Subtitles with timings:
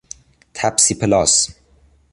[0.53, 1.33] تپسی پلاس